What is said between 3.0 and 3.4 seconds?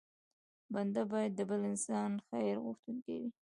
وي.